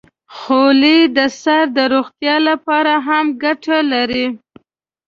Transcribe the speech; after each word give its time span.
خولۍ 0.37 0.99
د 1.17 1.19
سر 1.41 1.63
د 1.77 1.79
روغتیا 1.93 2.35
لپاره 2.49 2.93
هم 3.07 3.25
ګټه 3.43 3.77
لري. 3.91 4.25